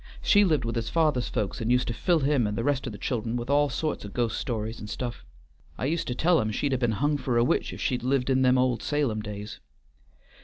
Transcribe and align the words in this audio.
She 0.23 0.43
lived 0.43 0.65
with 0.65 0.75
his 0.75 0.89
father's 0.89 1.29
folks, 1.29 1.61
and 1.61 1.71
used 1.71 1.87
to 1.89 1.93
fill 1.93 2.21
him 2.21 2.47
and 2.47 2.57
the 2.57 2.63
rest 2.63 2.87
o' 2.87 2.89
the 2.89 2.97
child'n 2.97 3.35
with 3.35 3.51
all 3.51 3.69
sorts 3.69 4.03
o' 4.03 4.09
ghost 4.09 4.39
stories 4.39 4.79
and 4.79 4.89
stuff. 4.89 5.23
I 5.77 5.85
used 5.85 6.07
to 6.07 6.15
tell 6.15 6.41
him 6.41 6.49
she'd 6.51 6.73
a' 6.73 6.77
be'n 6.79 6.93
hung 6.93 7.17
for 7.17 7.37
a 7.37 7.43
witch 7.43 7.71
if 7.71 7.79
she'd 7.79 8.01
lived 8.01 8.31
in 8.31 8.41
them 8.41 8.57
old 8.57 8.81
Salem 8.81 9.21
days. 9.21 9.59